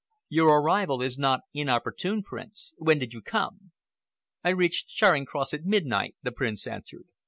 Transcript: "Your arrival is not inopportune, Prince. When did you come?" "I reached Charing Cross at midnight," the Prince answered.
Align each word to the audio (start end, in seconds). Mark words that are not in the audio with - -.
"Your 0.29 0.59
arrival 0.63 1.03
is 1.03 1.19
not 1.19 1.41
inopportune, 1.53 2.23
Prince. 2.23 2.73
When 2.79 2.97
did 2.97 3.13
you 3.13 3.21
come?" 3.21 3.69
"I 4.43 4.49
reached 4.49 4.89
Charing 4.89 5.25
Cross 5.27 5.53
at 5.53 5.63
midnight," 5.63 6.15
the 6.23 6.31
Prince 6.31 6.65
answered. 6.65 7.05